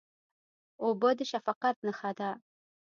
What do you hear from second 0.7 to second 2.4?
اوبه د شفقت نښه ده.